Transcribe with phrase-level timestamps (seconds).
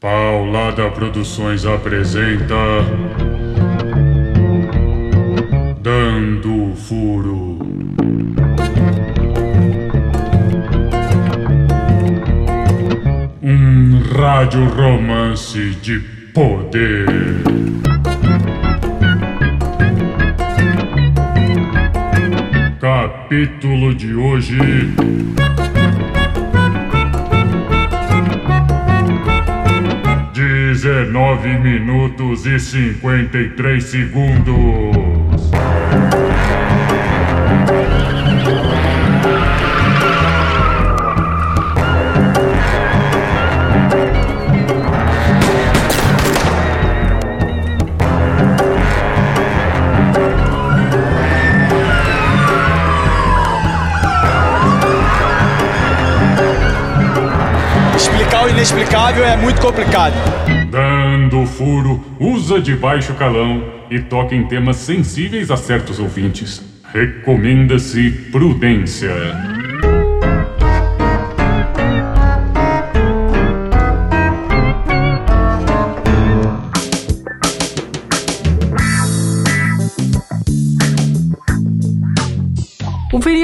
[0.00, 2.54] Paulada Produções apresenta.
[5.78, 7.58] Dando Furo.
[13.42, 15.98] Um rádio romance de
[16.32, 17.04] poder.
[22.80, 24.56] Capítulo de hoje.
[30.90, 34.99] Dezenove minutos e cinquenta e três segundos.
[59.18, 60.14] É muito complicado.
[60.70, 66.62] Dando Furo usa de baixo calão e toca em temas sensíveis a certos ouvintes.
[66.92, 69.59] Recomenda-se prudência.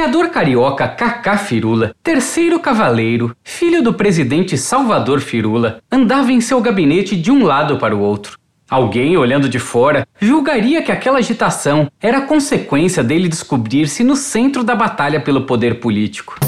[0.06, 7.16] Vereador carioca Cacá Firula, terceiro cavaleiro, filho do presidente Salvador Firula, andava em seu gabinete
[7.16, 8.38] de um lado para o outro.
[8.70, 14.76] Alguém, olhando de fora, julgaria que aquela agitação era consequência dele descobrir-se no centro da
[14.76, 16.38] batalha pelo poder político.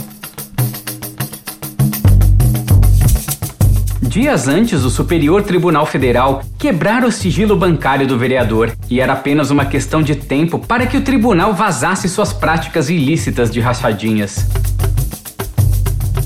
[4.08, 9.50] Dias antes, o Superior Tribunal Federal quebrara o sigilo bancário do vereador e era apenas
[9.50, 14.46] uma questão de tempo para que o tribunal vazasse suas práticas ilícitas de rachadinhas.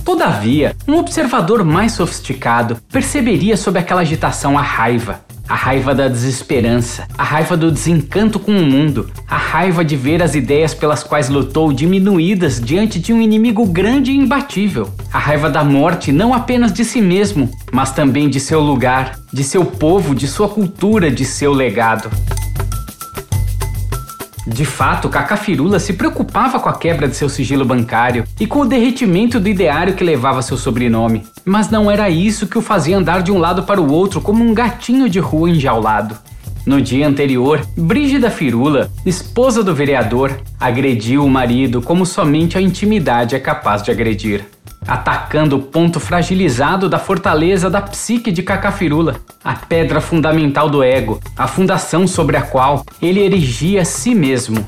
[0.04, 5.31] Todavia, um observador mais sofisticado perceberia sob aquela agitação a raiva.
[5.52, 10.22] A raiva da desesperança, a raiva do desencanto com o mundo, a raiva de ver
[10.22, 15.50] as ideias pelas quais lutou diminuídas diante de um inimigo grande e imbatível, a raiva
[15.50, 20.14] da morte não apenas de si mesmo, mas também de seu lugar, de seu povo,
[20.14, 22.10] de sua cultura, de seu legado.
[24.46, 28.66] De fato, Cacafirula se preocupava com a quebra de seu sigilo bancário e com o
[28.66, 31.24] derretimento do ideário que levava seu sobrenome.
[31.44, 34.42] Mas não era isso que o fazia andar de um lado para o outro como
[34.42, 36.18] um gatinho de rua enjaulado.
[36.66, 43.34] No dia anterior, Brígida Firula, esposa do vereador, agrediu o marido como somente a intimidade
[43.34, 44.44] é capaz de agredir
[44.86, 51.20] atacando o ponto fragilizado da fortaleza da psique de Cacafirula, a pedra fundamental do ego,
[51.36, 54.64] a fundação sobre a qual ele erigia si mesmo.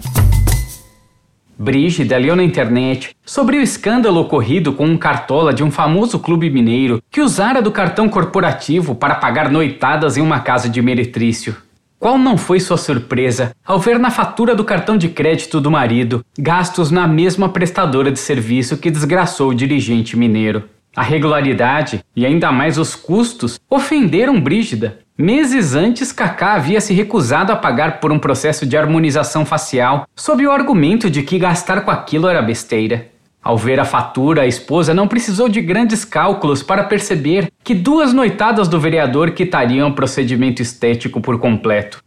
[1.56, 6.50] Brígida leu na internet sobre o escândalo ocorrido com um cartola de um famoso clube
[6.50, 11.56] mineiro que usara do cartão corporativo para pagar noitadas em uma casa de meretrício.
[11.99, 16.25] Qual não foi sua surpresa ao ver na fatura do cartão de crédito do marido
[16.38, 20.65] gastos na mesma prestadora de serviço que desgraçou o dirigente mineiro?
[20.94, 25.00] A regularidade e ainda mais os custos ofenderam Brígida.
[25.16, 30.47] Meses antes, Kaká havia se recusado a pagar por um processo de harmonização facial sob
[30.47, 33.13] o argumento de que gastar com aquilo era besteira.
[33.44, 38.15] Ao ver a fatura, a esposa não precisou de grandes cálculos para perceber que duas
[38.15, 42.03] noitadas do vereador quitariam o procedimento estético por completo.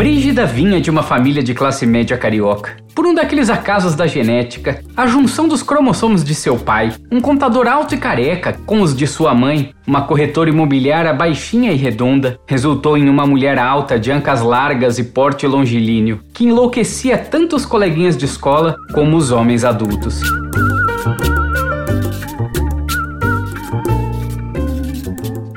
[0.00, 2.74] Brígida vinha de uma família de classe média carioca.
[2.94, 7.68] Por um daqueles acasos da genética, a junção dos cromossomos de seu pai, um contador
[7.68, 12.96] alto e careca, com os de sua mãe, uma corretora imobiliária baixinha e redonda, resultou
[12.96, 18.16] em uma mulher alta, de ancas largas e porte longilíneo, que enlouquecia tanto os coleguinhas
[18.16, 20.22] de escola como os homens adultos.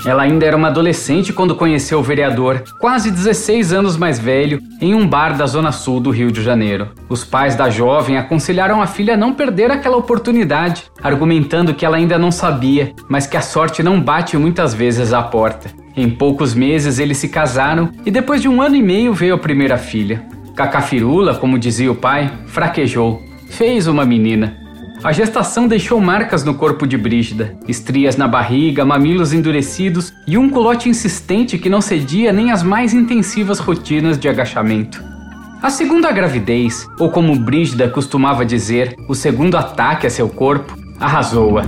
[0.06, 4.94] Ela ainda era uma adolescente quando conheceu o vereador, quase 16 anos mais velho, em
[4.94, 6.90] um bar da zona sul do Rio de Janeiro.
[7.08, 11.96] Os pais da jovem aconselharam a filha a não perder aquela oportunidade, argumentando que ela
[11.96, 15.70] ainda não sabia, mas que a sorte não bate muitas vezes à porta.
[15.96, 19.40] Em poucos meses eles se casaram e depois de um ano e meio veio a
[19.40, 20.26] primeira filha.
[20.56, 23.22] Cacafirula, como dizia o pai, fraquejou.
[23.50, 24.63] Fez uma menina.
[25.04, 30.50] A gestação deixou marcas no corpo de Brígida, estrias na barriga, mamilos endurecidos e um
[30.50, 35.04] culote insistente que não cedia nem às mais intensivas rotinas de agachamento.
[35.62, 41.64] A segunda gravidez, ou como Brígida costumava dizer, o segundo ataque a seu corpo, arrasou-a.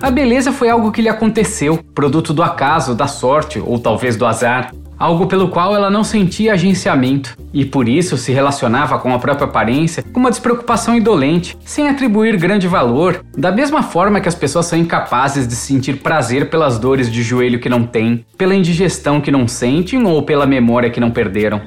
[0.00, 4.24] A beleza foi algo que lhe aconteceu, produto do acaso, da sorte ou talvez do
[4.24, 4.72] azar.
[5.02, 9.46] Algo pelo qual ela não sentia agenciamento, e por isso se relacionava com a própria
[9.48, 14.66] aparência com uma despreocupação indolente, sem atribuir grande valor, da mesma forma que as pessoas
[14.66, 19.32] são incapazes de sentir prazer pelas dores de joelho que não têm, pela indigestão que
[19.32, 21.60] não sentem ou pela memória que não perderam.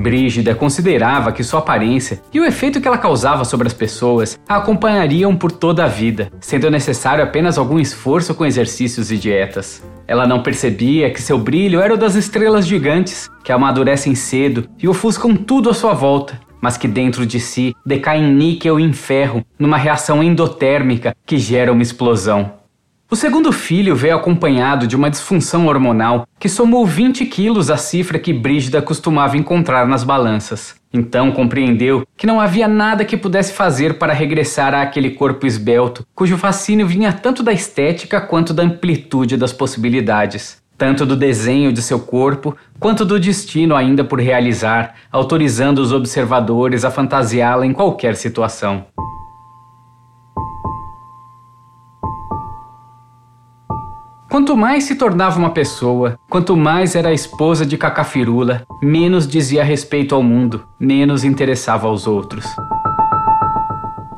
[0.00, 4.56] Brígida considerava que sua aparência e o efeito que ela causava sobre as pessoas a
[4.56, 9.82] acompanhariam por toda a vida, sendo necessário apenas algum esforço com exercícios e dietas.
[10.06, 14.88] Ela não percebia que seu brilho era o das estrelas gigantes, que amadurecem cedo e
[14.88, 18.92] ofuscam tudo à sua volta, mas que dentro de si decaem em níquel e em
[18.92, 22.59] ferro numa reação endotérmica que gera uma explosão.
[23.12, 28.20] O segundo filho veio acompanhado de uma disfunção hormonal que somou 20 quilos à cifra
[28.20, 30.76] que Brígida costumava encontrar nas balanças.
[30.92, 36.38] Então compreendeu que não havia nada que pudesse fazer para regressar àquele corpo esbelto, cujo
[36.38, 42.00] fascínio vinha tanto da estética quanto da amplitude das possibilidades tanto do desenho de seu
[42.00, 48.86] corpo quanto do destino ainda por realizar, autorizando os observadores a fantasiá-la em qualquer situação.
[54.30, 59.64] Quanto mais se tornava uma pessoa, quanto mais era a esposa de Cacafirula, menos dizia
[59.64, 62.46] respeito ao mundo, menos interessava aos outros.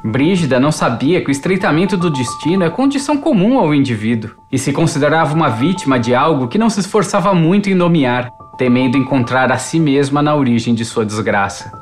[0.05, 4.70] Brígida não sabia que o estreitamento do destino é condição comum ao indivíduo e se
[4.70, 9.56] considerava uma vítima de algo que não se esforçava muito em nomear, temendo encontrar a
[9.56, 11.73] si mesma na origem de sua desgraça.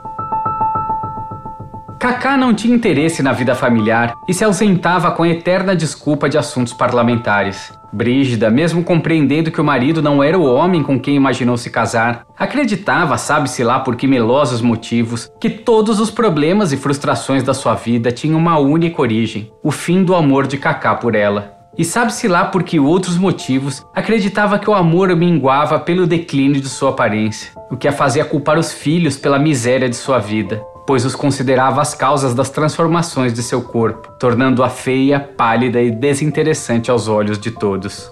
[1.99, 6.39] Kaká não tinha interesse na vida familiar e se ausentava com a eterna desculpa de
[6.39, 7.80] assuntos parlamentares.
[7.93, 12.25] Brígida, mesmo compreendendo que o marido não era o homem com quem imaginou se casar,
[12.39, 17.75] acreditava, sabe-se lá por que melosos motivos, que todos os problemas e frustrações da sua
[17.75, 21.59] vida tinham uma única origem: o fim do amor de Kaká por ela.
[21.79, 26.69] E sabe-se lá por que outros motivos acreditava que o amor minguava pelo declínio de
[26.69, 31.05] sua aparência, o que a fazia culpar os filhos pela miséria de sua vida pois
[31.05, 37.09] os considerava as causas das transformações de seu corpo, tornando-a feia, pálida e desinteressante aos
[37.09, 38.11] olhos de todos.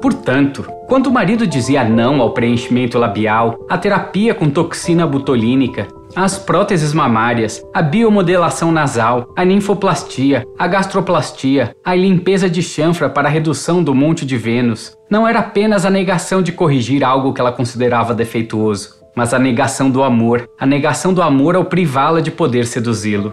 [0.00, 6.38] Portanto, quando o marido dizia não ao preenchimento labial, à terapia com toxina butolínica, às
[6.38, 13.30] próteses mamárias, à biomodelação nasal, à ninfoplastia, à gastroplastia, à limpeza de chanfra para a
[13.30, 17.52] redução do monte de Vênus, não era apenas a negação de corrigir algo que ela
[17.52, 22.66] considerava defeituoso, mas a negação do amor, a negação do amor ao privá-la de poder
[22.66, 23.32] seduzi-lo.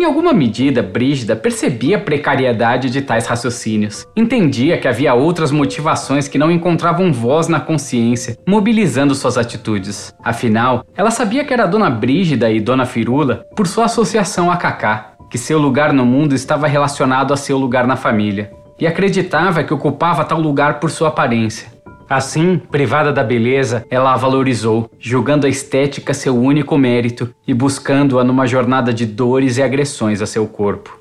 [0.00, 4.06] Em alguma medida, Brígida percebia a precariedade de tais raciocínios.
[4.16, 10.10] Entendia que havia outras motivações que não encontravam voz na consciência, mobilizando suas atitudes.
[10.24, 15.16] Afinal, ela sabia que era Dona Brígida e Dona Firula por sua associação a Cacá,
[15.30, 19.74] que seu lugar no mundo estava relacionado a seu lugar na família e acreditava que
[19.74, 21.68] ocupava tal lugar por sua aparência.
[22.10, 28.24] Assim, privada da beleza, ela a valorizou, julgando a estética seu único mérito e buscando-a
[28.24, 30.98] numa jornada de dores e agressões a seu corpo.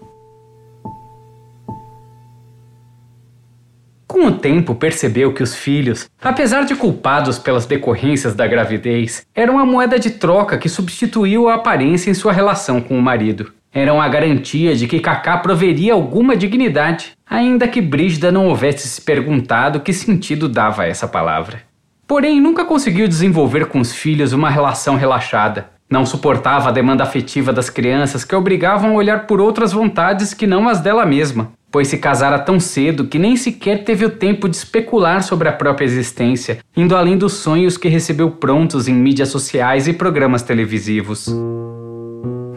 [4.05, 9.57] Com o tempo, percebeu que os filhos, apesar de culpados pelas decorrências da gravidez, eram
[9.57, 14.01] a moeda de troca que substituiu a aparência em sua relação com o marido eram
[14.01, 19.79] a garantia de que Kaká proveria alguma dignidade, ainda que Brígida não houvesse se perguntado
[19.79, 21.61] que sentido dava essa palavra.
[22.07, 25.69] Porém, nunca conseguiu desenvolver com os filhos uma relação relaxada.
[25.87, 30.47] Não suportava a demanda afetiva das crianças que obrigavam a olhar por outras vontades que
[30.47, 34.49] não as dela mesma, pois se casara tão cedo que nem sequer teve o tempo
[34.49, 39.29] de especular sobre a própria existência, indo além dos sonhos que recebeu prontos em mídias
[39.29, 41.27] sociais e programas televisivos.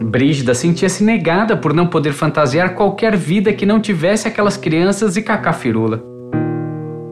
[0.03, 5.21] Brígida sentia-se negada por não poder fantasiar qualquer vida que não tivesse aquelas crianças e
[5.21, 6.03] Cacá Firula.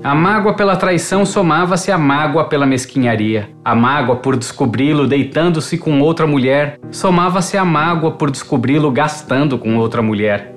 [0.03, 3.50] A mágoa pela traição somava-se à mágoa pela mesquinharia.
[3.63, 9.77] A mágoa por descobri-lo deitando-se com outra mulher somava-se à mágoa por descobri-lo gastando com
[9.77, 10.55] outra mulher.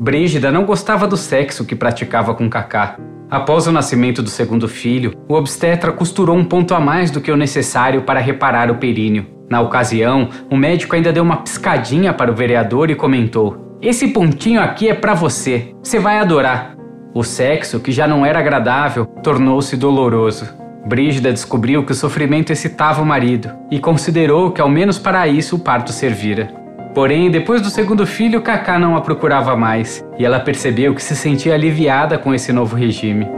[0.00, 2.96] Brígida não gostava do sexo que praticava com Cacá.
[3.28, 7.32] Após o nascimento do segundo filho, o obstetra costurou um ponto a mais do que
[7.32, 9.33] o necessário para reparar o períneo.
[9.54, 14.60] Na ocasião, o médico ainda deu uma piscadinha para o vereador e comentou: Esse pontinho
[14.60, 16.74] aqui é para você, você vai adorar.
[17.14, 20.52] O sexo, que já não era agradável, tornou-se doloroso.
[20.84, 25.54] Brígida descobriu que o sofrimento excitava o marido e considerou que ao menos para isso
[25.54, 26.48] o parto servira.
[26.92, 31.14] Porém, depois do segundo filho, Kaká não a procurava mais e ela percebeu que se
[31.14, 33.28] sentia aliviada com esse novo regime.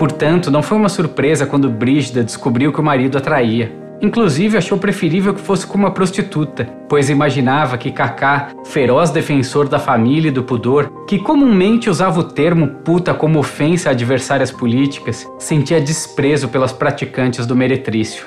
[0.00, 3.86] Portanto, não foi uma surpresa quando Brígida descobriu que o marido a traía.
[4.00, 9.78] Inclusive, achou preferível que fosse com uma prostituta, pois imaginava que Kaká, feroz defensor da
[9.78, 15.26] família e do pudor, que comumente usava o termo puta como ofensa a adversárias políticas,
[15.38, 18.26] sentia desprezo pelas praticantes do meretrício.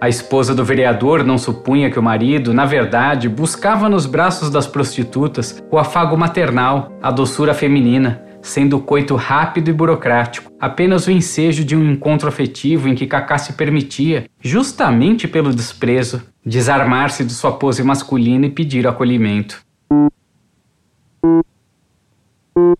[0.00, 4.66] A esposa do vereador não supunha que o marido, na verdade, buscava nos braços das
[4.66, 11.10] prostitutas o afago maternal, a doçura feminina, sendo o coito rápido e burocrático, apenas o
[11.10, 17.32] ensejo de um encontro afetivo em que Kaká se permitia, justamente pelo desprezo, desarmar-se de
[17.32, 19.62] sua pose masculina e pedir acolhimento.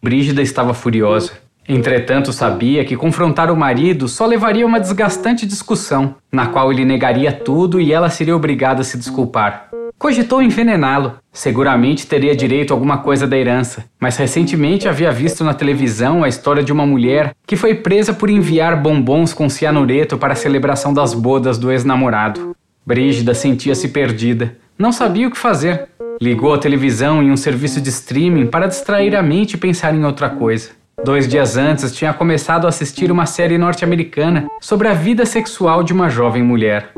[0.02, 1.32] Brígida estava furiosa.
[1.66, 6.84] Entretanto, sabia que confrontar o marido só levaria a uma desgastante discussão, na qual ele
[6.84, 9.70] negaria tudo e ela seria obrigada a se desculpar.
[9.98, 11.14] Cogitou envenená-lo.
[11.32, 16.28] Seguramente teria direito a alguma coisa da herança, mas recentemente havia visto na televisão a
[16.28, 20.92] história de uma mulher que foi presa por enviar bombons com cianureto para a celebração
[20.92, 22.54] das bodas do ex-namorado.
[22.86, 24.56] Brígida sentia-se perdida.
[24.78, 25.88] Não sabia o que fazer.
[26.20, 30.04] Ligou a televisão em um serviço de streaming para distrair a mente e pensar em
[30.04, 30.70] outra coisa.
[31.02, 35.92] Dois dias antes, tinha começado a assistir uma série norte-americana sobre a vida sexual de
[35.92, 36.92] uma jovem mulher.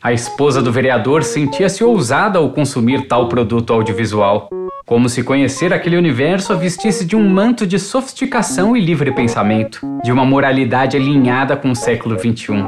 [0.00, 4.48] A esposa do vereador sentia-se ousada ao consumir tal produto audiovisual,
[4.86, 9.80] como se conhecer aquele universo a vestisse de um manto de sofisticação e livre pensamento,
[10.04, 12.64] de uma moralidade alinhada com o século XXI.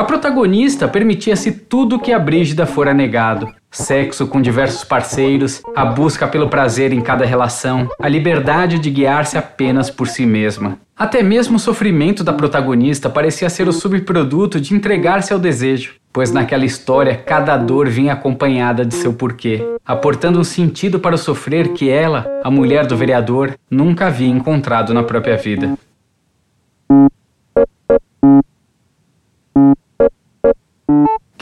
[0.00, 6.26] A protagonista permitia-se tudo que a Brígida fora negado: sexo com diversos parceiros, a busca
[6.26, 10.78] pelo prazer em cada relação, a liberdade de guiar-se apenas por si mesma.
[10.96, 16.32] Até mesmo o sofrimento da protagonista parecia ser o subproduto de entregar-se ao desejo, pois
[16.32, 21.74] naquela história cada dor vinha acompanhada de seu porquê, aportando um sentido para o sofrer
[21.74, 25.76] que ela, a mulher do vereador, nunca havia encontrado na própria vida.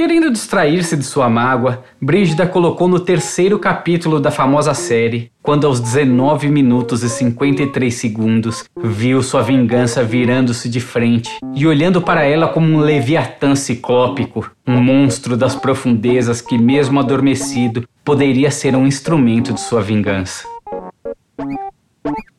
[0.09, 5.81] Querendo distrair-se de sua mágoa, Brígida colocou no terceiro capítulo da famosa série, quando aos
[5.81, 12.49] 19 minutos e 53 segundos viu sua vingança virando-se de frente e olhando para ela
[12.49, 19.53] como um leviatã ciclópico, um monstro das profundezas que, mesmo adormecido, poderia ser um instrumento
[19.53, 20.49] de sua vingança.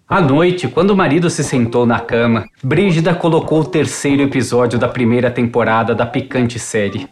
[0.10, 4.88] À noite, quando o marido se sentou na cama, Brígida colocou o terceiro episódio da
[4.88, 7.08] primeira temporada da picante série.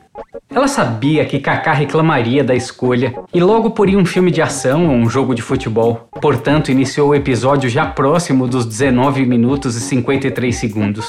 [0.49, 4.95] Ela sabia que Kaká reclamaria da escolha e logo poria um filme de ação ou
[4.95, 6.09] um jogo de futebol.
[6.19, 11.07] Portanto, iniciou o episódio já próximo dos 19 minutos e 53 segundos.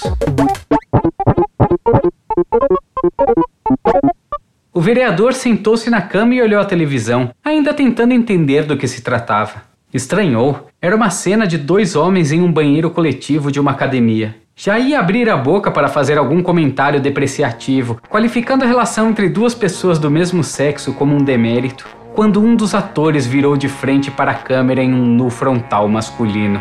[4.75, 9.01] O vereador sentou-se na cama e olhou a televisão, ainda tentando entender do que se
[9.01, 9.78] tratava.
[9.93, 10.69] Estranhou.
[10.83, 14.37] Era uma cena de dois homens em um banheiro coletivo de uma academia.
[14.55, 19.55] Já ia abrir a boca para fazer algum comentário depreciativo, qualificando a relação entre duas
[19.55, 24.33] pessoas do mesmo sexo como um demérito, quando um dos atores virou de frente para
[24.33, 26.61] a câmera em um nu frontal masculino.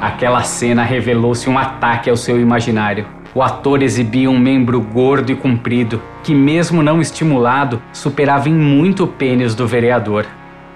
[0.00, 3.17] Aquela cena revelou-se um ataque ao seu imaginário.
[3.38, 9.04] O ator exibia um membro gordo e comprido, que, mesmo não estimulado, superava em muito
[9.04, 10.26] o pênis do vereador.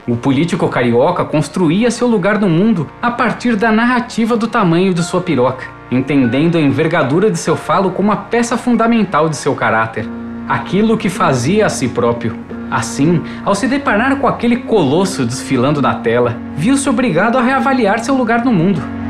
[0.07, 5.03] O político carioca construía seu lugar no mundo a partir da narrativa do tamanho de
[5.03, 10.09] sua piroca, entendendo a envergadura de seu falo como a peça fundamental de seu caráter,
[10.49, 12.39] aquilo que fazia a si próprio.
[12.71, 18.15] Assim, ao se deparar com aquele colosso desfilando na tela, viu-se obrigado a reavaliar seu
[18.15, 19.02] lugar no mundo.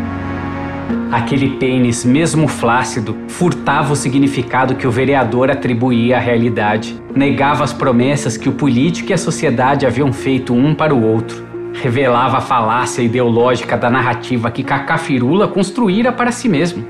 [1.10, 7.72] Aquele pênis, mesmo flácido, furtava o significado que o vereador atribuía à realidade, negava as
[7.72, 11.44] promessas que o político e a sociedade haviam feito um para o outro,
[11.74, 16.84] revelava a falácia ideológica da narrativa que Cacafirula construíra para si mesmo.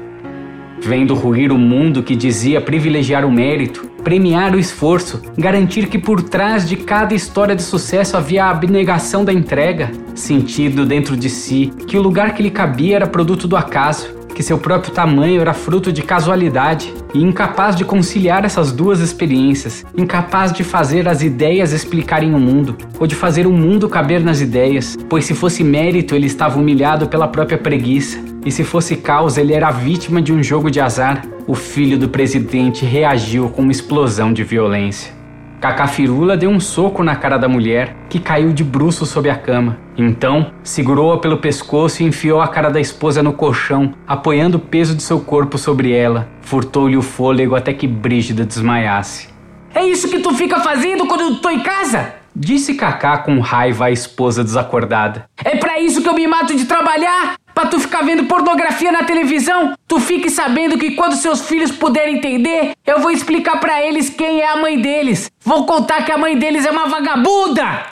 [0.81, 6.23] Vendo ruir o mundo que dizia privilegiar o mérito, premiar o esforço, garantir que por
[6.23, 11.73] trás de cada história de sucesso havia a abnegação da entrega, sentindo dentro de si
[11.87, 15.53] que o lugar que lhe cabia era produto do acaso, que seu próprio tamanho era
[15.53, 21.73] fruto de casualidade, e incapaz de conciliar essas duas experiências, incapaz de fazer as ideias
[21.73, 26.15] explicarem o mundo, ou de fazer o mundo caber nas ideias, pois se fosse mérito
[26.15, 30.43] ele estava humilhado pela própria preguiça, e se fosse causa ele era vítima de um
[30.43, 35.22] jogo de azar, o filho do presidente reagiu com uma explosão de violência.
[35.63, 39.79] Cacafirula deu um soco na cara da mulher, que caiu de bruços sob a cama.
[39.97, 44.93] Então, segurou-a pelo pescoço e enfiou a cara da esposa no colchão, apoiando o peso
[44.93, 46.29] de seu corpo sobre ela.
[46.41, 49.29] Furtou-lhe o fôlego até que Brígida desmaiasse.
[49.73, 52.13] É isso que tu fica fazendo quando eu tô em casa?
[52.35, 55.27] Disse Cacá com raiva à esposa desacordada.
[55.45, 57.37] É para isso que eu me mato de trabalhar?
[57.63, 59.75] Pra tu ficar vendo pornografia na televisão?
[59.87, 64.41] Tu fique sabendo que quando seus filhos puderem entender, eu vou explicar para eles quem
[64.41, 65.31] é a mãe deles.
[65.45, 67.85] Vou contar que a mãe deles é uma vagabunda!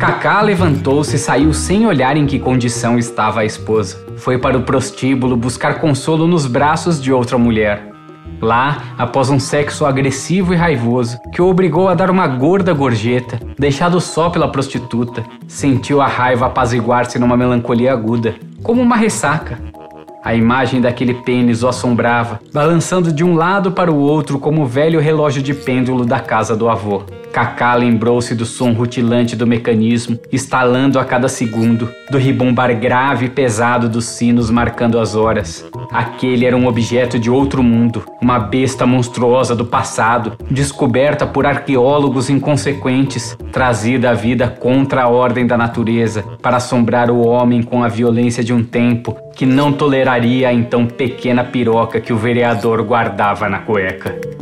[0.00, 4.04] Cacá levantou-se e saiu sem olhar em que condição estava a esposa.
[4.16, 7.89] Foi para o prostíbulo buscar consolo nos braços de outra mulher.
[8.40, 13.38] Lá, após um sexo agressivo e raivoso, que o obrigou a dar uma gorda gorjeta,
[13.58, 19.58] deixado só pela prostituta, sentiu a raiva apaziguar-se numa melancolia aguda, como uma ressaca.
[20.24, 24.66] A imagem daquele pênis o assombrava, balançando de um lado para o outro como o
[24.66, 27.02] velho relógio de pêndulo da casa do avô.
[27.32, 33.30] Cacá lembrou-se do som rutilante do mecanismo, estalando a cada segundo, do ribombar grave e
[33.30, 35.64] pesado dos sinos marcando as horas.
[35.92, 42.28] Aquele era um objeto de outro mundo, uma besta monstruosa do passado, descoberta por arqueólogos
[42.28, 47.88] inconsequentes, trazida à vida contra a ordem da natureza, para assombrar o homem com a
[47.88, 53.48] violência de um tempo que não toleraria a então pequena piroca que o vereador guardava
[53.48, 54.39] na cueca.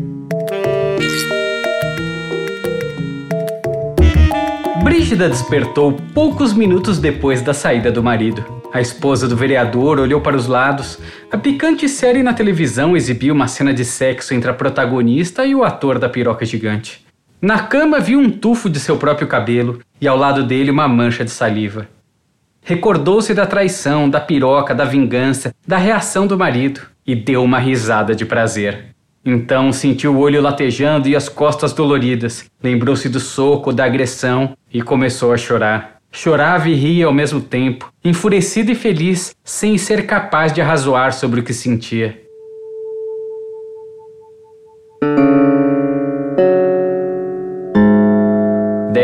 [5.09, 8.45] Brígida despertou poucos minutos depois da saída do marido.
[8.71, 10.99] A esposa do vereador olhou para os lados.
[11.33, 15.65] A picante série na televisão exibia uma cena de sexo entre a protagonista e o
[15.65, 17.07] ator da piroca gigante.
[17.41, 21.25] Na cama viu um tufo de seu próprio cabelo e ao lado dele uma mancha
[21.25, 21.89] de saliva.
[22.63, 28.15] Recordou-se da traição, da piroca, da vingança, da reação do marido e deu uma risada
[28.15, 28.89] de prazer.
[29.31, 32.51] Então sentiu o olho latejando e as costas doloridas.
[32.63, 35.99] Lembrou-se do soco, da agressão e começou a chorar.
[36.11, 41.41] Chorava e ria ao mesmo tempo, enfurecido e feliz, sem ser capaz de arrazoar sobre
[41.41, 42.28] o que sentia.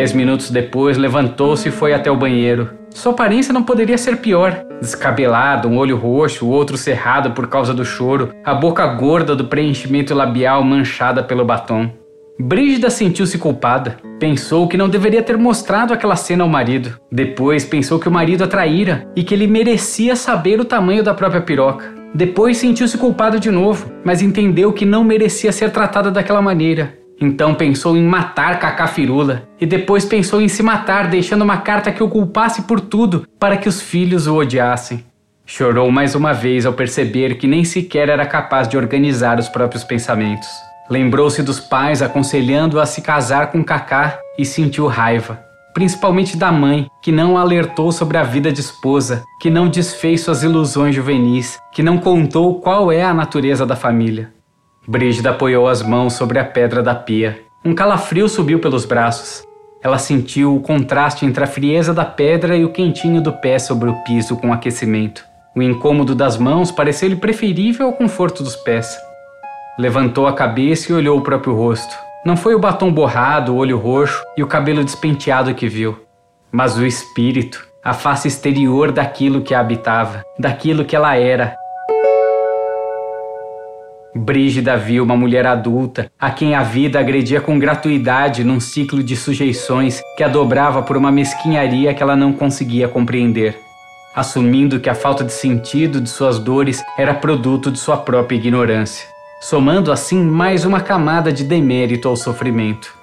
[0.04, 2.68] Dez minutos depois, levantou-se e foi até o banheiro.
[2.90, 4.62] Sua aparência não poderia ser pior.
[4.78, 9.46] Descabelado, um olho roxo, o outro cerrado por causa do choro, a boca gorda do
[9.46, 11.90] preenchimento labial manchada pelo batom.
[12.38, 13.96] Brígida sentiu-se culpada.
[14.20, 16.98] Pensou que não deveria ter mostrado aquela cena ao marido.
[17.10, 21.14] Depois pensou que o marido a traíra e que ele merecia saber o tamanho da
[21.14, 21.94] própria piroca.
[22.14, 27.03] Depois sentiu-se culpada de novo, mas entendeu que não merecia ser tratada daquela maneira.
[27.20, 31.92] Então pensou em matar Cacá Firula e depois pensou em se matar, deixando uma carta
[31.92, 35.04] que o culpasse por tudo para que os filhos o odiassem.
[35.46, 39.84] Chorou mais uma vez ao perceber que nem sequer era capaz de organizar os próprios
[39.84, 40.48] pensamentos.
[40.88, 45.40] Lembrou-se dos pais aconselhando-a a se casar com Cacá e sentiu raiva,
[45.74, 50.42] principalmente da mãe, que não alertou sobre a vida de esposa, que não desfez suas
[50.42, 54.32] ilusões juvenis, que não contou qual é a natureza da família.
[54.86, 57.40] Brígida apoiou as mãos sobre a pedra da pia.
[57.64, 59.42] Um calafrio subiu pelos braços.
[59.82, 63.88] Ela sentiu o contraste entre a frieza da pedra e o quentinho do pé sobre
[63.88, 65.24] o piso com aquecimento.
[65.56, 68.98] O incômodo das mãos pareceu-lhe preferível ao conforto dos pés.
[69.78, 71.96] Levantou a cabeça e olhou o próprio rosto.
[72.24, 75.98] Não foi o batom borrado, o olho roxo e o cabelo despenteado que viu,
[76.50, 81.54] mas o espírito, a face exterior daquilo que a habitava, daquilo que ela era,
[84.16, 89.16] Brígida viu uma mulher adulta, a quem a vida agredia com gratuidade num ciclo de
[89.16, 93.58] sujeições que a dobrava por uma mesquinharia que ela não conseguia compreender,
[94.14, 99.04] assumindo que a falta de sentido de suas dores era produto de sua própria ignorância,
[99.40, 102.94] somando assim mais uma camada de demérito ao sofrimento.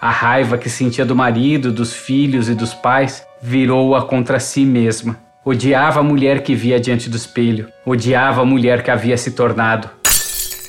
[0.00, 5.18] A raiva que sentia do marido, dos filhos e dos pais virou-a contra si mesma.
[5.44, 9.90] Odiava a mulher que via diante do espelho, odiava a mulher que havia se tornado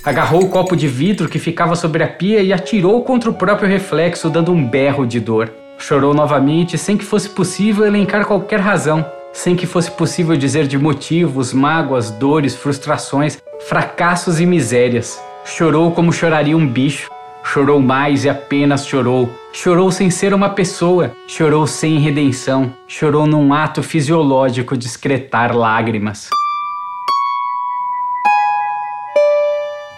[0.06, 3.68] agarrou o copo de vidro que ficava sobre a pia e atirou contra o próprio
[3.68, 5.52] reflexo, dando um berro de dor.
[5.80, 10.78] Chorou novamente sem que fosse possível elencar qualquer razão, sem que fosse possível dizer de
[10.78, 15.20] motivos, mágoas, dores, frustrações, fracassos e misérias.
[15.44, 17.10] Chorou como choraria um bicho.
[17.44, 19.30] Chorou mais e apenas chorou.
[19.54, 21.12] Chorou sem ser uma pessoa.
[21.28, 22.74] Chorou sem redenção.
[22.88, 26.30] Chorou num ato fisiológico de excretar lágrimas.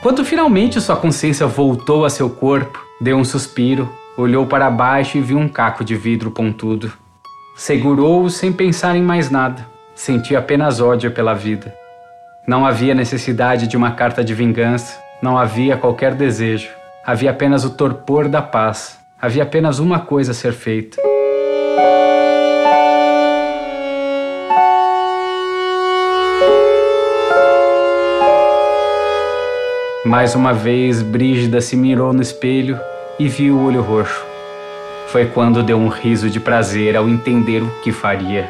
[0.01, 5.21] Quando finalmente sua consciência voltou a seu corpo, deu um suspiro, olhou para baixo e
[5.21, 6.93] viu um caco de vidro pontudo.
[7.55, 9.65] Segurou-o sem pensar em mais nada.
[9.95, 11.73] Sentia apenas ódio pela vida.
[12.47, 16.69] Não havia necessidade de uma carta de vingança, não havia qualquer desejo.
[17.03, 18.99] Havia apenas o torpor da paz.
[19.19, 21.01] Havia apenas uma coisa a ser feita.
[30.07, 32.79] Mais uma vez, Brígida se mirou no espelho
[33.19, 34.25] e viu o olho roxo.
[35.07, 38.49] Foi quando deu um riso de prazer ao entender o que faria.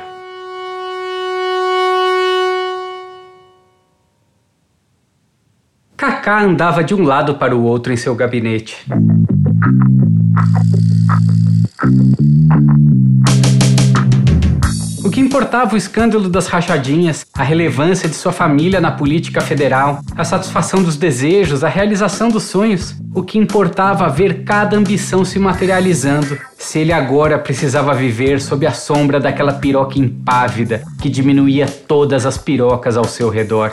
[5.97, 8.85] Kaká andava de um lado para o outro em seu gabinete.
[15.17, 20.23] Que importava o escândalo das rachadinhas, a relevância de sua família na política federal, a
[20.23, 22.95] satisfação dos desejos, a realização dos sonhos.
[23.15, 28.71] O que importava ver cada ambição se materializando, se ele agora precisava viver sob a
[28.71, 33.71] sombra daquela piroca impávida que diminuía todas as pirocas ao seu redor.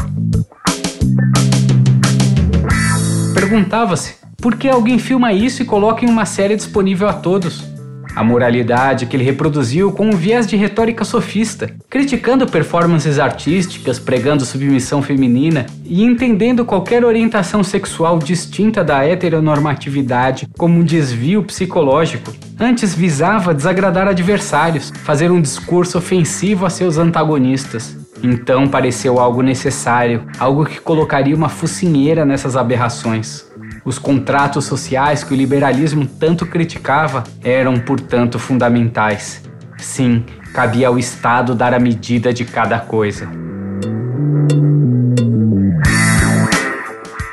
[3.34, 7.73] Perguntava-se por que alguém filma isso e coloca em uma série disponível a todos.
[8.14, 14.44] A moralidade que ele reproduziu com um viés de retórica sofista, criticando performances artísticas, pregando
[14.44, 22.32] submissão feminina e entendendo qualquer orientação sexual distinta da heteronormatividade como um desvio psicológico.
[22.58, 27.96] Antes visava desagradar adversários, fazer um discurso ofensivo a seus antagonistas.
[28.22, 33.44] Então pareceu algo necessário, algo que colocaria uma focinheira nessas aberrações.
[33.84, 39.42] Os contratos sociais que o liberalismo tanto criticava eram, portanto, fundamentais.
[39.76, 43.28] Sim, cabia ao Estado dar a medida de cada coisa.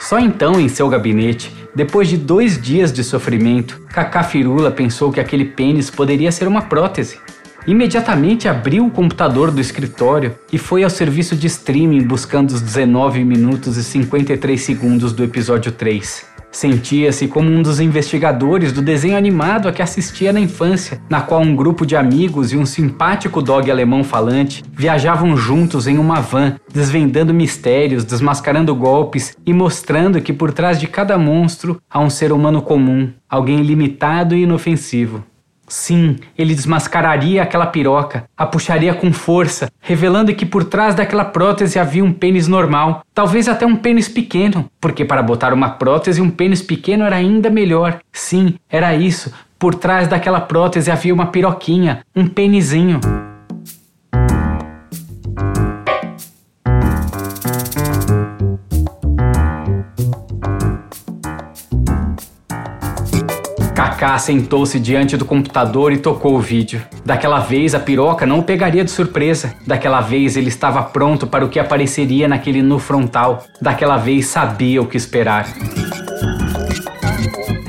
[0.01, 5.21] Só então, em seu gabinete, depois de dois dias de sofrimento, Cacá Firula pensou que
[5.21, 7.17] aquele pênis poderia ser uma prótese.
[7.65, 13.23] Imediatamente abriu o computador do escritório e foi ao serviço de streaming buscando os 19
[13.23, 16.30] minutos e 53 segundos do episódio 3.
[16.51, 21.41] Sentia-se como um dos investigadores do desenho animado a que assistia na infância, na qual
[21.41, 26.55] um grupo de amigos e um simpático dog alemão falante viajavam juntos em uma van,
[26.71, 32.31] desvendando mistérios, desmascarando golpes e mostrando que por trás de cada monstro há um ser
[32.33, 35.23] humano comum, alguém limitado e inofensivo.
[35.71, 41.79] Sim, ele desmascararia aquela piroca, a puxaria com força, revelando que por trás daquela prótese
[41.79, 46.29] havia um pênis normal, talvez até um pênis pequeno, porque para botar uma prótese um
[46.29, 48.01] pênis pequeno era ainda melhor.
[48.11, 49.33] Sim, era isso.
[49.57, 52.99] Por trás daquela prótese havia uma piroquinha, um pênisinho.
[64.01, 66.81] Kaká sentou-se diante do computador e tocou o vídeo.
[67.05, 69.53] Daquela vez a piroca não o pegaria de surpresa.
[69.67, 73.45] Daquela vez ele estava pronto para o que apareceria naquele nu frontal.
[73.61, 75.45] Daquela vez sabia o que esperar.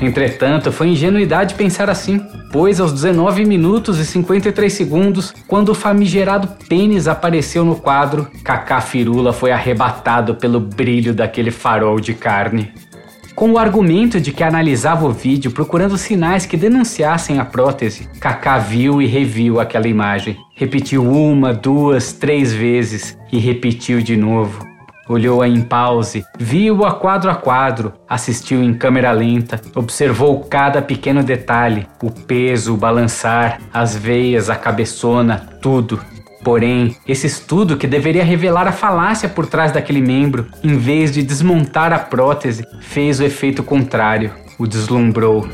[0.01, 2.19] Entretanto, foi ingenuidade pensar assim,
[2.51, 8.81] pois aos 19 minutos e 53 segundos, quando o famigerado pênis apareceu no quadro, Kaká
[8.81, 12.73] Firula foi arrebatado pelo brilho daquele farol de carne.
[13.35, 18.59] Com o argumento de que analisava o vídeo procurando sinais que denunciassem a prótese, Kaká
[18.59, 20.37] viu e reviu aquela imagem.
[20.55, 24.63] Repetiu uma, duas, três vezes e repetiu de novo.
[25.09, 31.87] Olhou-a em pause, viu-a quadro a quadro, assistiu em câmera lenta, observou cada pequeno detalhe,
[32.01, 35.99] o peso, o balançar, as veias, a cabeçona, tudo.
[36.43, 41.23] Porém, esse estudo, que deveria revelar a falácia por trás daquele membro, em vez de
[41.23, 45.47] desmontar a prótese, fez o efeito contrário, o deslumbrou.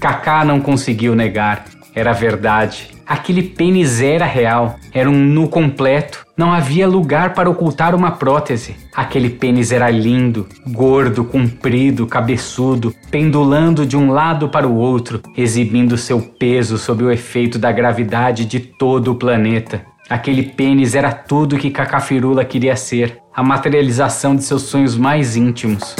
[0.00, 2.88] Kaká não conseguiu negar, era verdade.
[3.06, 6.24] Aquele pênis era real, era um nu completo.
[6.36, 8.76] Não havia lugar para ocultar uma prótese.
[8.94, 15.98] Aquele pênis era lindo, gordo, comprido, cabeçudo, pendulando de um lado para o outro, exibindo
[15.98, 19.82] seu peso sob o efeito da gravidade de todo o planeta.
[20.08, 25.94] Aquele pênis era tudo que Cacafirula queria ser, a materialização de seus sonhos mais íntimos.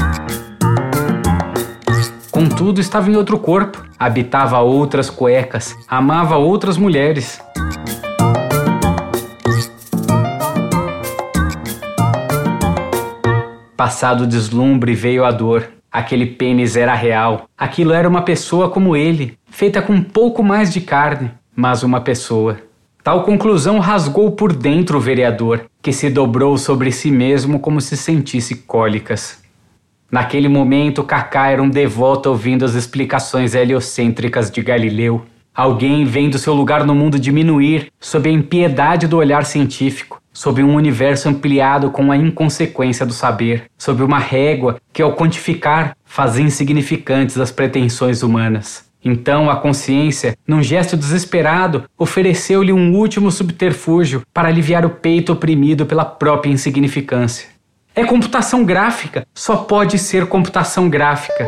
[2.40, 7.38] Contudo, estava em outro corpo, habitava outras cuecas, amava outras mulheres.
[13.76, 15.68] Passado o deslumbre veio a dor.
[15.92, 17.46] Aquele pênis era real.
[17.58, 22.00] Aquilo era uma pessoa como ele, feita com um pouco mais de carne, mas uma
[22.00, 22.56] pessoa.
[23.04, 27.98] Tal conclusão rasgou por dentro o vereador, que se dobrou sobre si mesmo como se
[27.98, 29.39] sentisse cólicas.
[30.10, 35.24] Naquele momento, Kaká era um devoto ouvindo as explicações heliocêntricas de Galileu.
[35.54, 40.74] Alguém vendo seu lugar no mundo diminuir sob a impiedade do olhar científico, sob um
[40.74, 47.38] universo ampliado com a inconsequência do saber, sob uma régua que, ao quantificar, fazia insignificantes
[47.38, 48.90] as pretensões humanas.
[49.04, 55.86] Então a consciência, num gesto desesperado, ofereceu-lhe um último subterfúgio para aliviar o peito oprimido
[55.86, 57.59] pela própria insignificância.
[58.00, 61.46] É computação gráfica, só pode ser computação gráfica.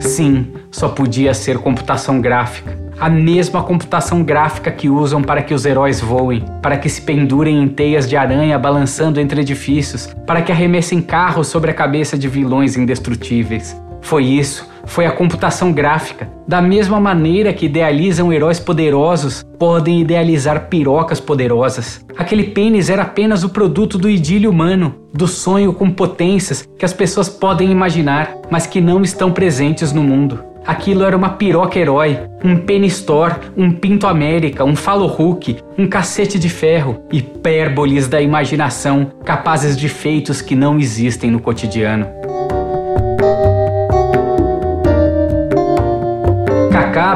[0.00, 2.76] Sim, só podia ser computação gráfica.
[2.98, 7.62] A mesma computação gráfica que usam para que os heróis voem, para que se pendurem
[7.62, 12.26] em teias de aranha balançando entre edifícios, para que arremessem carros sobre a cabeça de
[12.26, 13.80] vilões indestrutíveis.
[14.00, 16.28] Foi isso foi a computação gráfica.
[16.46, 22.04] Da mesma maneira que idealizam heróis poderosos, podem idealizar pirocas poderosas.
[22.16, 26.92] Aquele pênis era apenas o produto do idílio humano, do sonho com potências que as
[26.92, 30.52] pessoas podem imaginar, mas que não estão presentes no mundo.
[30.64, 35.88] Aquilo era uma piroca herói, um pênis Thor, um Pinto América, um Falo Hulk, um
[35.88, 42.06] cacete de ferro, hipérboles da imaginação, capazes de feitos que não existem no cotidiano.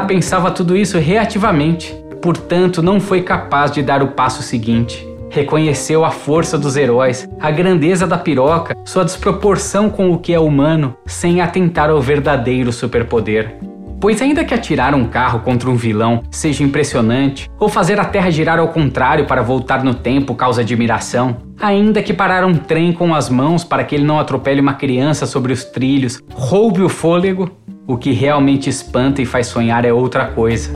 [0.07, 5.07] Pensava tudo isso reativamente, portanto não foi capaz de dar o passo seguinte.
[5.29, 10.39] Reconheceu a força dos heróis, a grandeza da piroca, sua desproporção com o que é
[10.39, 13.57] humano, sem atentar ao verdadeiro superpoder.
[13.99, 18.29] Pois, ainda que atirar um carro contra um vilão seja impressionante, ou fazer a Terra
[18.29, 23.13] girar ao contrário para voltar no tempo causa admiração, ainda que parar um trem com
[23.13, 27.51] as mãos para que ele não atropele uma criança sobre os trilhos, roube o fôlego,
[27.87, 30.73] o que realmente espanta e faz sonhar é outra coisa.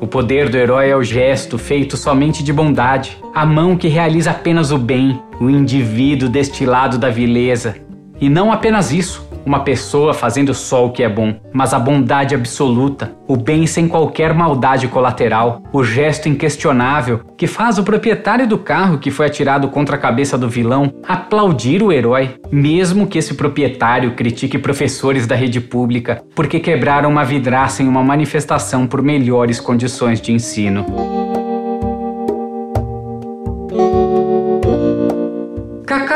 [0.00, 4.32] O poder do herói é o gesto feito somente de bondade, a mão que realiza
[4.32, 7.76] apenas o bem, o indivíduo destilado da vileza.
[8.20, 12.34] E não apenas isso, uma pessoa fazendo só o que é bom, mas a bondade
[12.34, 18.58] absoluta, o bem sem qualquer maldade colateral, o gesto inquestionável que faz o proprietário do
[18.58, 23.34] carro que foi atirado contra a cabeça do vilão aplaudir o herói, mesmo que esse
[23.34, 29.60] proprietário critique professores da rede pública porque quebraram uma vidraça em uma manifestação por melhores
[29.60, 31.21] condições de ensino.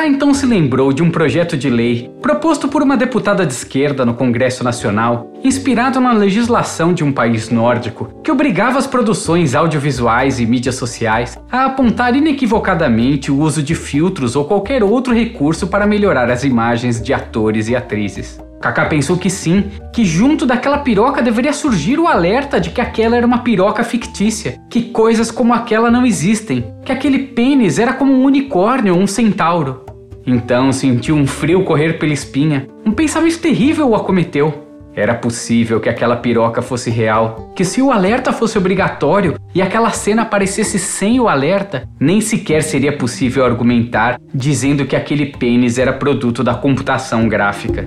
[0.09, 4.15] Então se lembrou de um projeto de lei proposto por uma deputada de esquerda no
[4.15, 10.47] Congresso Nacional, inspirado na legislação de um país nórdico, que obrigava as produções audiovisuais e
[10.47, 16.31] mídias sociais a apontar inequivocadamente o uso de filtros ou qualquer outro recurso para melhorar
[16.31, 18.39] as imagens de atores e atrizes.
[18.61, 23.17] Kaká pensou que sim, que junto daquela piroca deveria surgir o alerta de que aquela
[23.17, 28.13] era uma piroca fictícia, que coisas como aquela não existem, que aquele pênis era como
[28.13, 29.86] um unicórnio ou um centauro.
[30.27, 32.67] Então sentiu um frio correr pela espinha.
[32.85, 34.65] Um pensamento terrível o acometeu.
[34.95, 39.91] Era possível que aquela piroca fosse real, que se o alerta fosse obrigatório e aquela
[39.91, 45.93] cena aparecesse sem o alerta, nem sequer seria possível argumentar dizendo que aquele pênis era
[45.93, 47.87] produto da computação gráfica.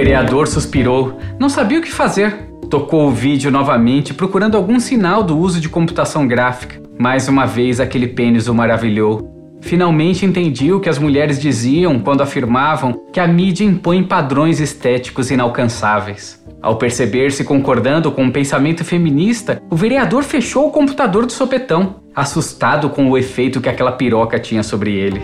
[0.00, 2.48] vereador suspirou, não sabia o que fazer.
[2.70, 6.80] Tocou o vídeo novamente, procurando algum sinal do uso de computação gráfica.
[7.00, 9.56] Mais uma vez, aquele pênis o maravilhou.
[9.62, 15.30] Finalmente entendi o que as mulheres diziam quando afirmavam que a mídia impõe padrões estéticos
[15.30, 16.44] inalcançáveis.
[16.60, 22.90] Ao perceber-se concordando com o pensamento feminista, o vereador fechou o computador do sopetão, assustado
[22.90, 25.22] com o efeito que aquela piroca tinha sobre ele.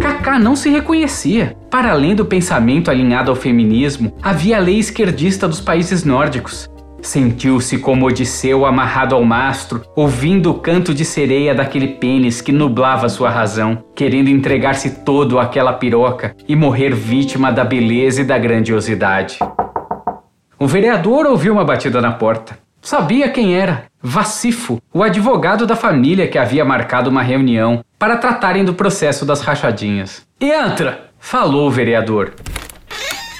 [0.00, 1.56] Kaká não se reconhecia.
[1.68, 6.70] Para além do pensamento alinhado ao feminismo, havia a lei esquerdista dos países nórdicos.
[7.02, 13.08] Sentiu-se como Odisseu amarrado ao mastro, ouvindo o canto de sereia daquele pênis que nublava
[13.08, 19.38] sua razão, querendo entregar-se todo àquela piroca e morrer vítima da beleza e da grandiosidade.
[20.56, 22.56] O vereador ouviu uma batida na porta.
[22.80, 23.84] Sabia quem era.
[24.00, 29.40] Vacifo, o advogado da família que havia marcado uma reunião para tratarem do processo das
[29.40, 30.24] rachadinhas.
[30.40, 31.10] Entra!
[31.18, 32.34] falou o vereador.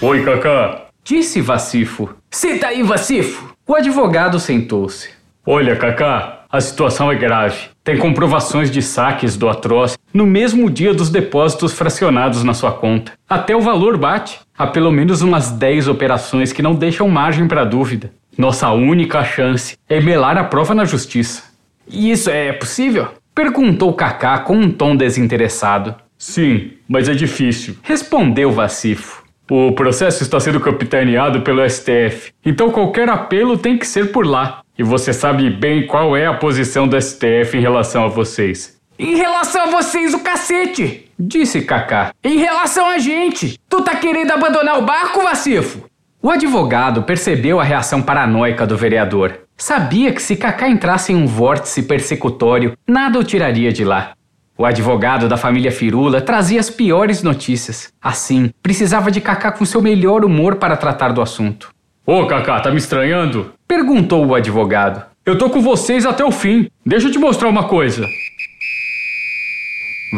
[0.00, 0.81] Oi, Cacá.
[1.04, 2.14] Disse Vacifo.
[2.30, 3.54] Senta aí, Vacifo!
[3.66, 5.10] O advogado sentou-se.
[5.44, 7.56] Olha, Cacá, a situação é grave.
[7.82, 13.12] Tem comprovações de saques do atroz no mesmo dia dos depósitos fracionados na sua conta.
[13.28, 14.38] Até o valor bate.
[14.56, 18.12] Há pelo menos umas 10 operações que não deixam margem para dúvida.
[18.38, 21.42] Nossa única chance é melar a prova na justiça.
[21.88, 23.08] E isso é possível?
[23.34, 25.96] Perguntou Kaká com um tom desinteressado.
[26.16, 27.76] Sim, mas é difícil.
[27.82, 29.21] Respondeu Vacifo.
[29.54, 34.62] O processo está sendo capitaneado pelo STF, então qualquer apelo tem que ser por lá.
[34.78, 38.80] E você sabe bem qual é a posição do STF em relação a vocês.
[38.98, 41.06] Em relação a vocês, o cacete!
[41.18, 42.14] Disse Kaká.
[42.24, 43.58] Em relação a gente!
[43.68, 45.84] Tu tá querendo abandonar o barco, Vacifo?
[46.22, 49.40] O advogado percebeu a reação paranoica do vereador.
[49.54, 54.12] Sabia que se Kaká entrasse em um vórtice persecutório, nada o tiraria de lá.
[54.56, 57.92] O advogado da família Firula trazia as piores notícias.
[58.00, 61.70] Assim, precisava de Kaká com seu melhor humor para tratar do assunto.
[62.04, 63.52] Ô, Kaká, tá me estranhando?
[63.66, 65.04] Perguntou o advogado.
[65.24, 66.68] Eu tô com vocês até o fim.
[66.84, 68.06] Deixa eu te mostrar uma coisa.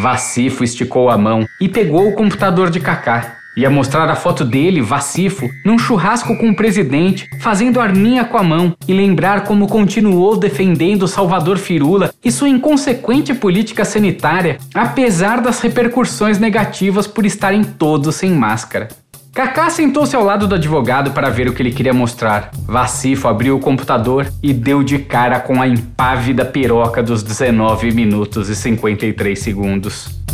[0.00, 3.36] Vacifo esticou a mão e pegou o computador de Kaká.
[3.56, 8.42] Ia mostrar a foto dele, Vacifo, num churrasco com o presidente, fazendo arminha com a
[8.42, 15.60] mão e lembrar como continuou defendendo Salvador Firula e sua inconsequente política sanitária, apesar das
[15.60, 18.88] repercussões negativas por estarem todos sem máscara.
[19.32, 22.50] Kaká sentou-se ao lado do advogado para ver o que ele queria mostrar.
[22.66, 28.48] Vacifo abriu o computador e deu de cara com a impávida piroca dos 19 minutos
[28.48, 30.24] e 53 segundos.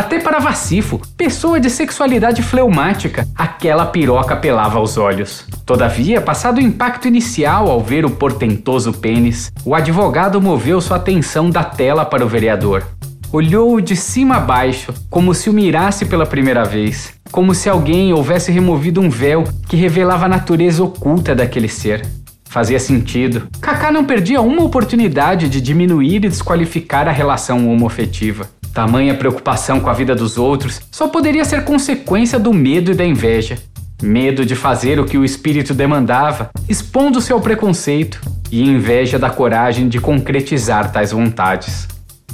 [0.00, 5.44] Até para Vacifo, pessoa de sexualidade fleumática, aquela piroca pelava aos olhos.
[5.66, 11.50] Todavia, passado o impacto inicial ao ver o portentoso pênis, o advogado moveu sua atenção
[11.50, 12.82] da tela para o vereador.
[13.30, 18.14] Olhou-o de cima a baixo, como se o mirasse pela primeira vez, como se alguém
[18.14, 22.06] houvesse removido um véu que revelava a natureza oculta daquele ser.
[22.46, 23.48] Fazia sentido.
[23.60, 28.48] Kaká não perdia uma oportunidade de diminuir e desqualificar a relação homoafetiva.
[28.72, 33.04] Tamanha preocupação com a vida dos outros só poderia ser consequência do medo e da
[33.04, 33.58] inveja.
[34.02, 39.88] Medo de fazer o que o espírito demandava, expondo-se ao preconceito, e inveja da coragem
[39.88, 41.86] de concretizar tais vontades.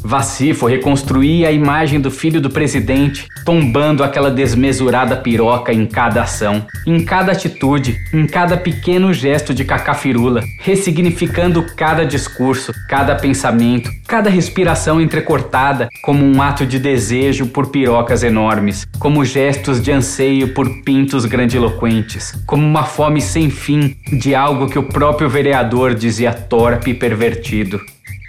[0.06, 6.64] Vacifo reconstruía a imagem do filho do presidente, tombando aquela desmesurada piroca em cada ação,
[6.86, 14.30] em cada atitude, em cada pequeno gesto de cacafirula, ressignificando cada discurso, cada pensamento, cada
[14.30, 20.84] respiração entrecortada como um ato de desejo por pirocas enormes, como gestos de anseio por
[20.84, 26.92] pintos grandiloquentes, como uma fome sem fim de algo que o próprio vereador dizia torpe
[26.92, 27.80] e pervertido.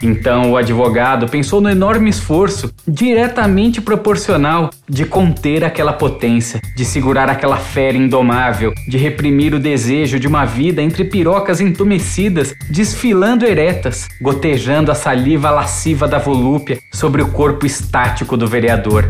[0.01, 7.29] Então o advogado pensou no enorme esforço, diretamente proporcional, de conter aquela potência, de segurar
[7.29, 14.07] aquela fera indomável, de reprimir o desejo de uma vida entre pirocas entumecidas, desfilando eretas,
[14.21, 19.09] gotejando a saliva lasciva da volúpia sobre o corpo estático do vereador.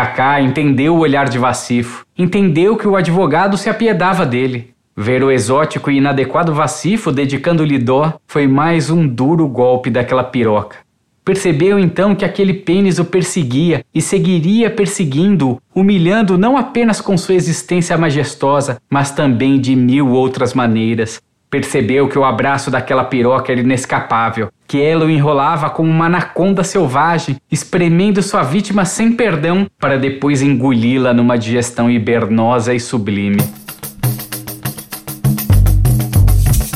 [0.00, 4.70] Kaká entendeu o olhar de Vacifo, entendeu que o advogado se apiedava dele.
[4.96, 10.78] Ver o exótico e inadequado Vacifo dedicando-lhe dó foi mais um duro golpe daquela piroca.
[11.22, 17.34] Percebeu então que aquele pênis o perseguia e seguiria perseguindo-o, humilhando não apenas com sua
[17.34, 23.60] existência majestosa, mas também de mil outras maneiras, Percebeu que o abraço daquela piroca era
[23.60, 29.98] inescapável, que ela o enrolava como uma anaconda selvagem, espremendo sua vítima sem perdão para
[29.98, 33.42] depois engoli-la numa digestão hibernosa e sublime.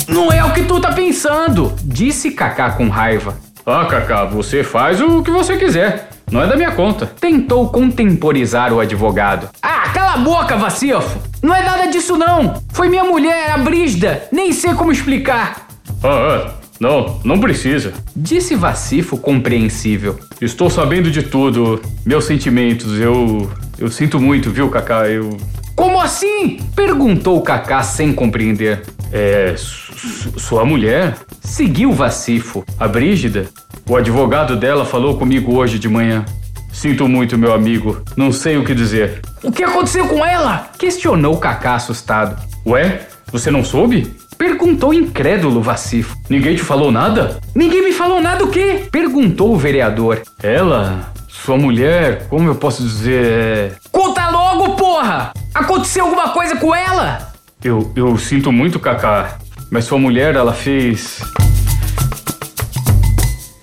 [0.09, 3.37] Não é o que tu tá pensando, disse Kaká com raiva.
[3.65, 6.09] Ah, Kaká, você faz o que você quiser.
[6.33, 7.07] Não é da minha conta.
[7.07, 9.51] Tentou contemporizar o advogado.
[9.63, 11.21] Ah, cala a boca, vacilfo!
[11.41, 12.61] Não é nada disso não!
[12.73, 14.25] Foi minha mulher, a Brígida!
[14.33, 15.69] Nem sei como explicar!
[16.03, 17.93] Ah, ah, não, não precisa.
[18.15, 20.19] Disse Vacifo compreensível.
[20.41, 21.81] Estou sabendo de tudo.
[22.05, 23.51] Meus sentimentos, eu.
[23.79, 25.09] Eu sinto muito, viu, Kaká?
[25.09, 25.37] Eu.
[25.75, 26.59] Como assim?
[26.75, 28.83] Perguntou Kaká sem compreender.
[29.13, 29.55] É.
[29.57, 31.17] Sua mulher?
[31.41, 32.65] Seguiu Vacifo.
[32.79, 33.47] A Brígida?
[33.89, 36.25] O advogado dela falou comigo hoje de manhã.
[36.73, 38.03] Sinto muito, meu amigo.
[38.17, 39.21] Não sei o que dizer.
[39.43, 40.71] O que aconteceu com ela?
[40.77, 42.37] Questionou Kaká assustado.
[42.67, 43.07] Ué?
[43.31, 44.13] Você não soube?
[44.37, 46.17] Perguntou incrédulo Vacifo.
[46.29, 47.41] Ninguém te falou nada?
[47.55, 48.87] Ninguém me falou nada o quê?
[48.91, 50.23] Perguntou o vereador.
[50.43, 51.13] Ela?
[51.29, 52.27] Sua mulher?
[52.29, 53.25] Como eu posso dizer?
[53.25, 53.73] É...
[53.93, 55.33] Conta logo, porra!
[55.55, 57.33] Aconteceu alguma coisa com ela?
[57.63, 59.39] Eu, eu sinto muito, Kaká.
[59.71, 61.21] Mas sua mulher, ela fez.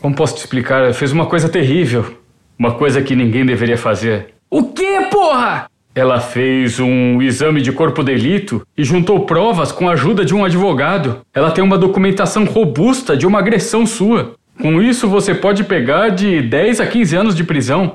[0.01, 0.83] Como posso te explicar?
[0.83, 2.17] Ela fez uma coisa terrível.
[2.57, 4.33] Uma coisa que ninguém deveria fazer.
[4.49, 5.70] O que, porra?
[5.93, 10.45] Ela fez um exame de corpo delito e juntou provas com a ajuda de um
[10.45, 11.19] advogado.
[11.33, 14.35] Ela tem uma documentação robusta de uma agressão sua.
[14.61, 17.91] Com isso, você pode pegar de 10 a 15 anos de prisão.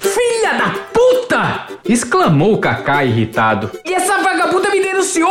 [0.00, 1.66] Filha da puta!
[1.88, 3.70] exclamou Kaká irritado.
[3.84, 5.30] E essa vagabunda me denunciou?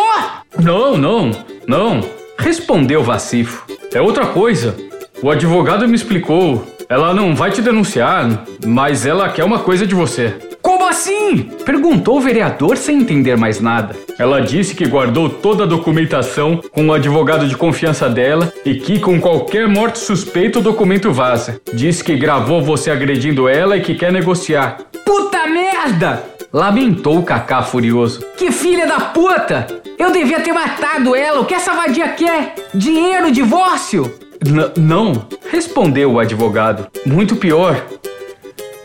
[0.58, 1.32] Não, não,
[1.68, 2.00] não,
[2.38, 3.66] respondeu Vacifo.
[3.94, 4.78] É outra coisa.
[5.22, 6.66] O advogado me explicou.
[6.92, 10.34] Ela não vai te denunciar, mas ela quer uma coisa de você.
[10.60, 11.44] Como assim?
[11.64, 13.96] Perguntou o vereador sem entender mais nada.
[14.18, 18.98] Ela disse que guardou toda a documentação com o advogado de confiança dela e que
[19.00, 21.62] com qualquer morte suspeita o documento vaza.
[21.72, 24.78] Disse que gravou você agredindo ela e que quer negociar.
[25.06, 26.24] Puta merda!
[26.52, 28.26] Lamentou Kaká furioso.
[28.36, 29.68] Que filha da puta!
[29.96, 31.40] Eu devia ter matado ela.
[31.40, 32.56] O que essa vadia quer?
[32.74, 34.12] Dinheiro, divórcio?
[34.46, 36.88] N não, respondeu o advogado.
[37.06, 37.86] Muito pior.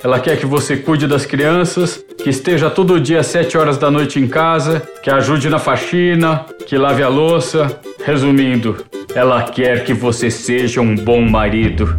[0.02, 3.90] Ela quer que você cuide das crianças, que esteja todo dia às 7 horas da
[3.90, 7.80] noite em casa, que ajude na faxina, que lave a louça.
[8.04, 8.84] Resumindo,
[9.14, 11.96] ela quer que você seja um bom marido.